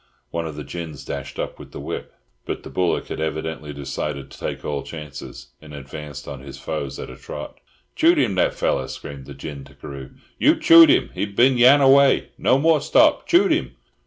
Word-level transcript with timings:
One 0.31 0.47
of 0.47 0.55
the 0.55 0.63
gins 0.63 1.05
dashed 1.05 1.37
up 1.37 1.59
with 1.59 1.73
the 1.73 1.79
whip; 1.79 2.11
but 2.43 2.63
the 2.63 2.71
bullock 2.71 3.09
had 3.09 3.19
evidently 3.19 3.71
decided 3.71 4.31
to 4.31 4.39
take 4.39 4.65
all 4.65 4.81
chances, 4.81 5.49
and 5.61 5.75
advanced 5.75 6.27
on 6.27 6.39
his 6.41 6.57
foes 6.57 6.97
at 6.97 7.11
a 7.11 7.15
trot. 7.15 7.59
"Choot 7.95 8.17
him, 8.17 8.33
that 8.33 8.55
feller!" 8.55 8.87
screamed 8.87 9.27
the 9.27 9.35
gin 9.35 9.63
to 9.65 9.75
Carew. 9.75 10.09
"You 10.39 10.55
choot 10.55 10.89
him! 10.89 11.11
He 11.13 11.27
bin 11.27 11.55
yan 11.55 11.81
away! 11.81 12.29
No 12.39 12.57
more 12.57 12.81
stop! 12.81 13.27
Choot 13.27 13.51
him!" 13.51 13.75